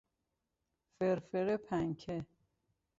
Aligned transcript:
فرفر 0.99 1.57
پنکه 1.57 2.25